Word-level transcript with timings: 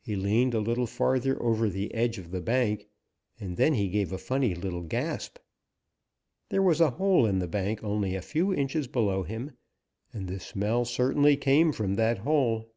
He 0.00 0.16
leaned 0.16 0.54
a 0.54 0.60
little 0.62 0.86
farther 0.86 1.42
over 1.42 1.68
the 1.68 1.92
edge 1.92 2.16
of 2.16 2.30
the 2.30 2.40
bank, 2.40 2.88
and 3.38 3.58
then 3.58 3.74
he 3.74 3.90
gave 3.90 4.12
a 4.14 4.16
funny 4.16 4.54
little 4.54 4.80
gasp. 4.80 5.36
There 6.48 6.62
was 6.62 6.80
a 6.80 6.92
hole 6.92 7.26
in 7.26 7.38
the 7.38 7.48
bank 7.48 7.84
only 7.84 8.14
a 8.14 8.22
few 8.22 8.54
inches 8.54 8.86
below 8.88 9.24
him, 9.24 9.58
and 10.10 10.26
the 10.26 10.40
smell 10.40 10.86
certainly 10.86 11.36
came 11.36 11.72
from 11.72 11.96
that 11.96 12.20
hole. 12.20 12.70